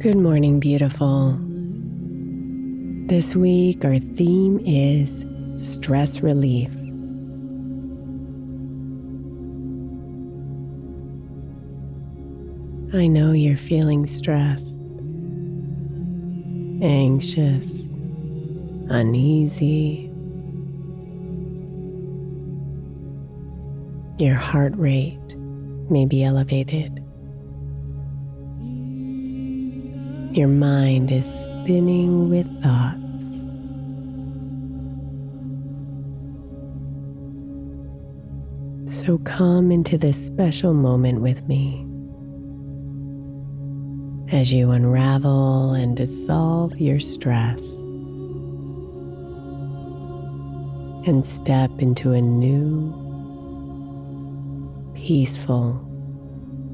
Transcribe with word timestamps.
Good 0.00 0.16
morning, 0.16 0.60
beautiful. 0.60 1.38
This 3.06 3.36
week, 3.36 3.84
our 3.84 3.98
theme 3.98 4.58
is 4.60 5.26
stress 5.56 6.22
relief. 6.22 6.70
I 12.94 13.08
know 13.08 13.32
you're 13.32 13.58
feeling 13.58 14.06
stressed, 14.06 14.80
anxious, 16.80 17.88
uneasy. 18.88 20.10
Your 24.18 24.36
heart 24.36 24.72
rate 24.76 25.36
may 25.90 26.06
be 26.06 26.24
elevated. 26.24 26.99
Your 30.32 30.46
mind 30.46 31.10
is 31.10 31.26
spinning 31.26 32.30
with 32.30 32.46
thoughts. 32.62 33.00
So 39.04 39.18
come 39.18 39.72
into 39.72 39.98
this 39.98 40.24
special 40.24 40.72
moment 40.72 41.20
with 41.20 41.42
me 41.48 41.84
as 44.30 44.52
you 44.52 44.70
unravel 44.70 45.72
and 45.72 45.96
dissolve 45.96 46.78
your 46.78 47.00
stress 47.00 47.62
and 51.08 51.26
step 51.26 51.72
into 51.80 52.12
a 52.12 52.20
new, 52.20 52.94
peaceful 54.94 55.72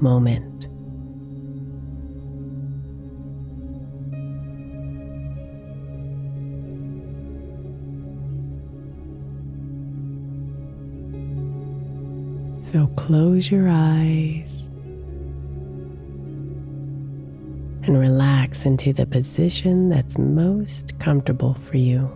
moment. 0.00 0.69
So 12.70 12.86
close 12.96 13.50
your 13.50 13.68
eyes 13.68 14.68
and 17.82 17.98
relax 17.98 18.64
into 18.64 18.92
the 18.92 19.06
position 19.06 19.88
that's 19.88 20.16
most 20.16 20.96
comfortable 21.00 21.54
for 21.54 21.78
you. 21.78 22.08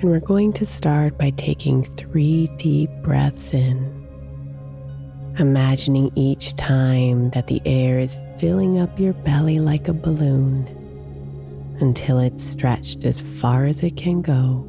And 0.00 0.10
we're 0.10 0.20
going 0.20 0.54
to 0.54 0.64
start 0.64 1.18
by 1.18 1.28
taking 1.30 1.84
three 1.84 2.46
deep 2.56 2.88
breaths 3.02 3.52
in 3.52 4.02
Imagining 5.38 6.10
each 6.14 6.54
time 6.56 7.30
that 7.30 7.48
the 7.48 7.60
air 7.66 7.98
is 7.98 8.16
filling 8.38 8.78
up 8.78 8.98
your 8.98 9.12
belly 9.12 9.60
like 9.60 9.88
a 9.88 9.92
balloon 9.92 10.81
until 11.82 12.18
it's 12.20 12.44
stretched 12.44 13.04
as 13.04 13.20
far 13.20 13.66
as 13.66 13.82
it 13.82 13.96
can 13.96 14.22
go. 14.22 14.64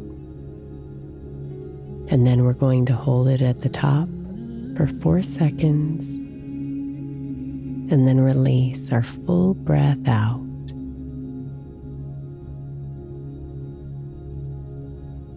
And 2.09 2.25
then 2.25 2.43
we're 2.43 2.53
going 2.53 2.87
to 2.87 2.95
hold 2.95 3.27
it 3.29 3.41
at 3.41 3.61
the 3.61 3.69
top 3.69 4.09
for 4.75 4.87
four 4.99 5.21
seconds 5.21 6.17
and 7.91 8.07
then 8.07 8.19
release 8.19 8.91
our 8.91 9.03
full 9.03 9.53
breath 9.53 10.07
out. 10.07 10.41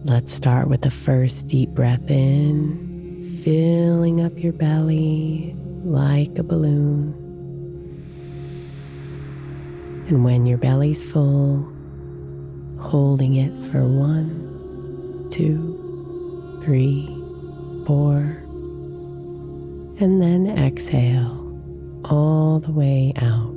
Let's 0.03 0.33
start 0.33 0.69
with 0.69 0.81
the 0.81 0.89
first 0.89 1.47
deep 1.47 1.69
breath 1.69 2.09
in, 2.09 3.39
filling 3.43 4.21
up 4.21 4.41
your 4.41 4.53
belly 4.53 5.55
like 5.83 6.39
a 6.39 6.43
balloon. 6.43 7.26
And 10.07 10.23
when 10.23 10.45
your 10.45 10.57
belly's 10.57 11.03
full, 11.03 11.67
holding 12.79 13.35
it 13.35 13.51
for 13.69 13.83
one, 13.83 15.27
two, 15.29 16.61
three, 16.63 17.07
four, 17.85 18.15
and 19.99 20.21
then 20.21 20.47
exhale 20.57 21.43
all 22.05 22.59
the 22.59 22.71
way 22.71 23.11
out. 23.17 23.53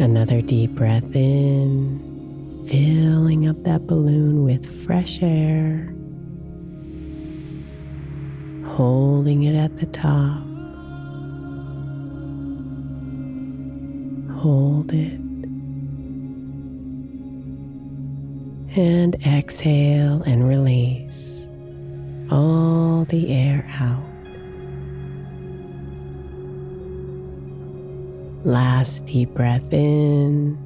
Another 0.00 0.40
deep 0.42 0.70
breath 0.76 1.12
in, 1.12 2.64
filling 2.68 3.48
up 3.48 3.60
that 3.64 3.88
balloon 3.88 4.44
with 4.44 4.84
fresh 4.84 5.20
air, 5.22 5.92
holding 8.76 9.42
it 9.42 9.56
at 9.56 9.76
the 9.78 9.86
top. 9.86 10.51
Hold 14.42 14.92
it. 14.92 15.20
And 18.76 19.14
exhale 19.24 20.20
and 20.24 20.48
release 20.48 21.48
all 22.28 23.04
the 23.04 23.32
air 23.32 23.64
out. 23.78 24.02
Last 28.44 29.06
deep 29.06 29.32
breath 29.32 29.72
in, 29.72 30.58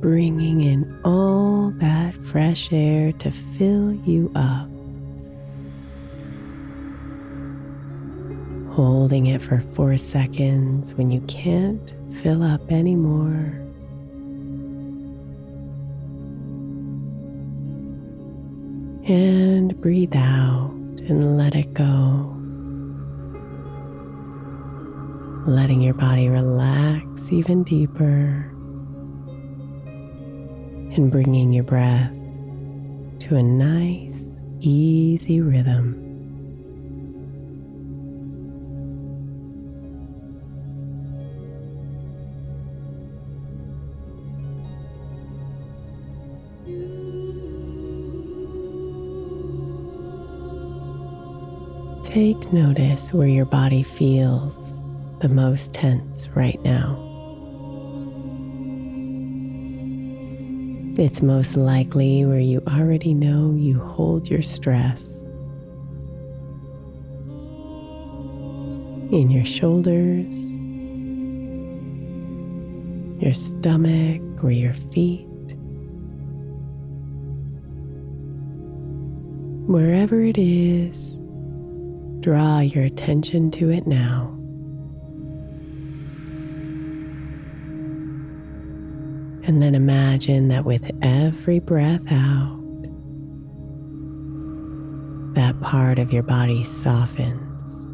bringing 0.00 0.62
in 0.62 0.98
all 1.04 1.72
that 1.72 2.14
fresh 2.24 2.72
air 2.72 3.12
to 3.12 3.30
fill 3.30 3.92
you 3.92 4.32
up. 4.34 4.70
Holding 8.74 9.26
it 9.26 9.42
for 9.42 9.60
four 9.60 9.98
seconds 9.98 10.94
when 10.94 11.10
you 11.10 11.20
can't 11.28 11.94
fill 12.22 12.42
up 12.42 12.70
anymore. 12.70 13.62
And 19.08 19.80
breathe 19.80 20.16
out 20.16 20.74
and 21.08 21.36
let 21.36 21.54
it 21.54 21.72
go. 21.74 22.36
letting 25.46 25.80
your 25.80 25.94
body 25.94 26.28
relax 26.28 27.30
even 27.30 27.62
deeper 27.62 28.52
and 30.92 31.08
bringing 31.10 31.52
your 31.52 31.62
breath 31.62 32.12
to 33.20 33.36
a 33.36 33.42
nice, 33.42 34.40
easy 34.58 35.40
rhythm. 35.40 36.05
Take 52.16 52.50
notice 52.50 53.12
where 53.12 53.28
your 53.28 53.44
body 53.44 53.82
feels 53.82 54.72
the 55.20 55.28
most 55.28 55.74
tense 55.74 56.30
right 56.30 56.58
now. 56.62 56.96
It's 60.96 61.20
most 61.20 61.58
likely 61.58 62.24
where 62.24 62.40
you 62.40 62.62
already 62.68 63.12
know 63.12 63.52
you 63.54 63.78
hold 63.78 64.30
your 64.30 64.40
stress. 64.40 65.24
In 69.12 69.28
your 69.30 69.44
shoulders, 69.44 70.54
your 73.22 73.34
stomach, 73.34 74.22
or 74.42 74.50
your 74.50 74.72
feet. 74.72 75.26
Wherever 79.66 80.22
it 80.22 80.38
is, 80.38 81.20
draw 82.26 82.58
your 82.58 82.82
attention 82.82 83.52
to 83.52 83.70
it 83.70 83.86
now. 83.86 84.24
And 89.46 89.62
then 89.62 89.76
imagine 89.76 90.48
that 90.48 90.64
with 90.64 90.90
every 91.02 91.60
breath 91.60 92.02
out, 92.10 92.60
that 95.36 95.60
part 95.60 96.00
of 96.00 96.12
your 96.12 96.24
body 96.24 96.64
softens. 96.64 97.86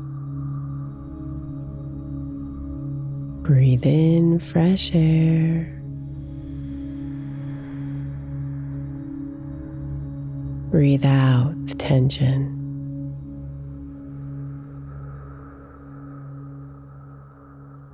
Breathe 3.46 3.84
in 3.84 4.38
fresh 4.38 4.92
air. 4.94 5.78
Breathe 10.70 11.04
out 11.04 11.52
the 11.66 11.74
tension. 11.74 12.61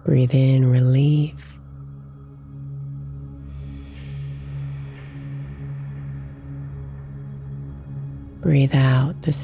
Breathe 0.09 0.33
in 0.33 0.65
relief. 0.65 1.35
Breathe 8.41 8.75
out 8.75 9.21
the 9.21 9.35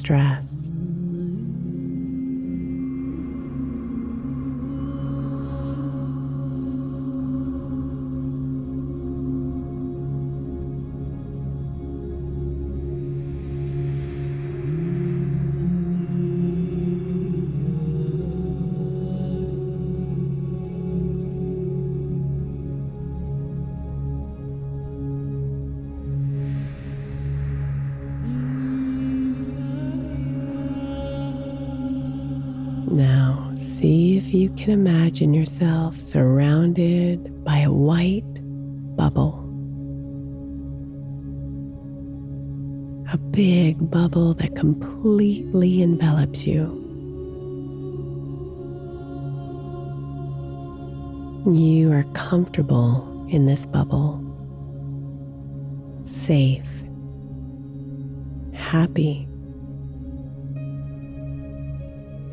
Now, 32.94 33.50
see 33.56 34.16
if 34.16 34.32
you 34.32 34.50
can 34.50 34.70
imagine 34.70 35.34
yourself 35.34 35.98
surrounded 35.98 37.42
by 37.42 37.58
a 37.58 37.72
white 37.72 38.22
bubble. 38.94 39.40
A 43.12 43.18
big 43.18 43.90
bubble 43.90 44.32
that 44.34 44.54
completely 44.54 45.82
envelops 45.82 46.46
you. 46.46 46.66
You 51.52 51.90
are 51.90 52.04
comfortable 52.12 53.26
in 53.28 53.46
this 53.46 53.66
bubble, 53.66 54.22
safe, 56.04 56.70
happy 58.52 59.26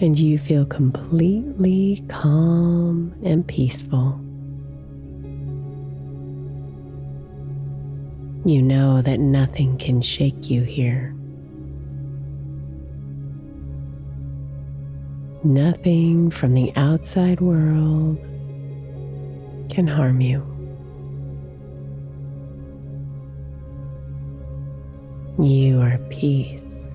and 0.01 0.17
you 0.17 0.39
feel 0.39 0.65
completely 0.65 2.03
calm 2.08 3.13
and 3.24 3.48
peaceful. 3.48 4.20
You 8.43 8.63
know 8.63 9.03
that 9.03 9.20
nothing 9.20 9.77
can 9.77 10.01
shake 10.01 10.50
you 10.50 10.63
here. 10.63 11.13
Nothing 15.43 16.31
from 16.31 16.55
the 16.55 16.74
outside 16.75 17.39
world 17.39 18.17
can 19.70 19.88
harm 19.88 20.20
you. 20.20 20.41
You 25.38 25.79
are 25.79 26.00
peace 26.10 26.90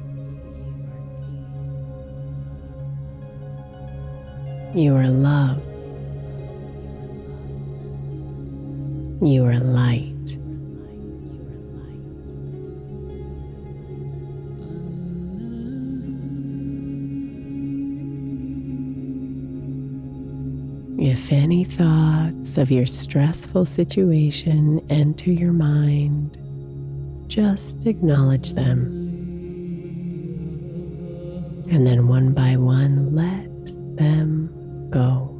You 4.76 4.94
are 4.94 5.08
love. 5.08 5.56
You 9.22 9.46
are 9.46 9.58
light. 9.58 10.12
If 20.98 21.32
any 21.32 21.64
thoughts 21.64 22.58
of 22.58 22.70
your 22.70 22.84
stressful 22.84 23.64
situation 23.64 24.84
enter 24.90 25.32
your 25.32 25.54
mind, 25.54 26.36
just 27.28 27.86
acknowledge 27.86 28.52
them. 28.52 28.82
And 31.70 31.86
then 31.86 32.08
one 32.08 32.34
by 32.34 32.58
one, 32.58 33.14
let 33.14 33.46
them 33.96 34.35
go. 34.90 35.32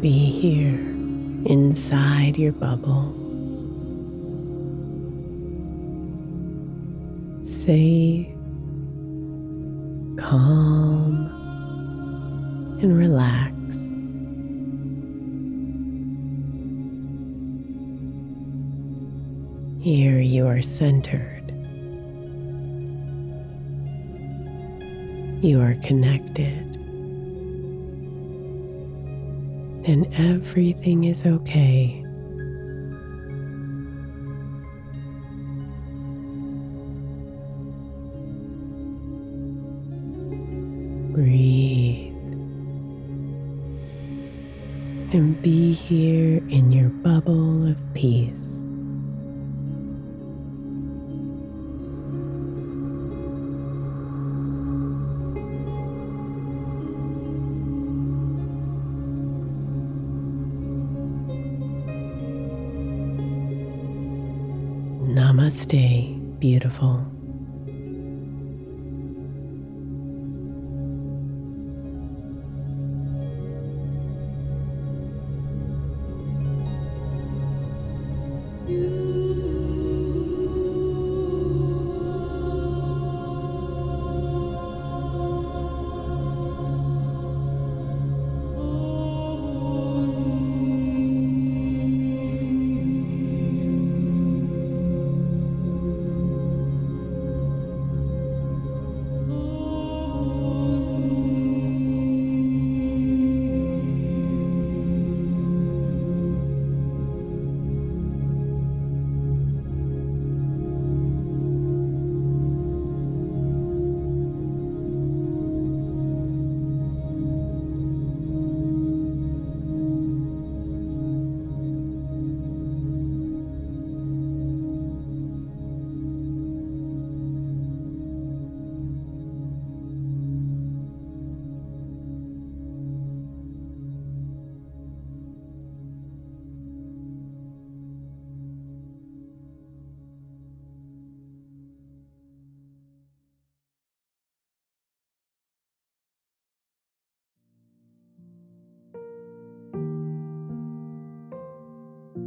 Be 0.00 0.30
here 0.30 0.78
inside 1.46 2.38
your 2.38 2.52
bubble. 2.52 3.12
Safe, 7.42 8.28
Here 19.88 20.20
you 20.20 20.46
are 20.46 20.60
centered. 20.60 21.48
You 25.42 25.62
are 25.62 25.76
connected. 25.82 26.66
and 29.86 30.06
everything 30.12 31.04
is 31.04 31.24
okay. 31.24 32.02
Breathe 41.14 42.12
and 45.14 45.40
be 45.40 45.72
here 45.72 46.42
in 46.50 46.70
your 46.72 46.90
bubble 46.90 47.66
of 47.66 47.82
peace. 47.94 48.62
Beautiful. 66.48 67.17